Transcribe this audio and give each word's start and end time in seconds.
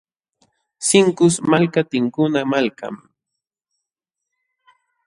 Sinkus 0.87 1.35
malka 1.49 1.81
tinkuna 1.91 2.41
malkam. 2.51 2.95